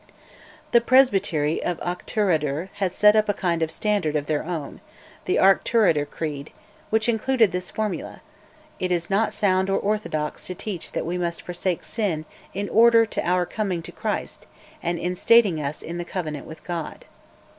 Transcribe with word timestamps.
The 0.71 0.81
Presbytery 0.81 1.63
of 1.63 1.77
Auchterarder 1.79 2.69
had 2.77 2.91
set 2.91 3.15
up 3.15 3.29
a 3.29 3.35
kind 3.35 3.61
of 3.61 3.69
"standard" 3.69 4.15
of 4.15 4.25
their 4.25 4.43
own 4.43 4.81
"The 5.25 5.35
Auchterarder 5.35 6.09
Creed" 6.09 6.51
which 6.89 7.07
included 7.07 7.51
this 7.51 7.69
formula: 7.69 8.21
"It 8.79 8.91
is 8.91 9.11
not 9.11 9.31
sound 9.31 9.69
or 9.69 9.77
orthodox 9.77 10.47
to 10.47 10.55
teach 10.55 10.93
that 10.93 11.05
we 11.05 11.19
must 11.19 11.43
forsake 11.43 11.83
sin 11.83 12.25
in 12.51 12.67
order 12.69 13.05
to 13.05 13.23
our 13.29 13.45
coming 13.45 13.83
to 13.83 13.91
Christ, 13.91 14.47
and 14.81 14.97
instating 14.97 15.59
us 15.61 15.83
in 15.83 16.03
Covenant 16.05 16.47
with 16.47 16.63
God." 16.63 17.05